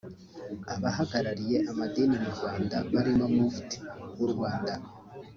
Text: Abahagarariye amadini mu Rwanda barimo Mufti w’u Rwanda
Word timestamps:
Abahagarariye 0.73 1.57
amadini 1.71 2.15
mu 2.23 2.29
Rwanda 2.35 2.75
barimo 2.93 3.25
Mufti 3.35 3.77
w’u 4.17 4.27
Rwanda 4.33 4.73